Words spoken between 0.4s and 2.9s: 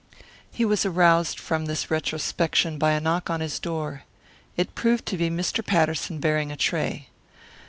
He was aroused from this retrospection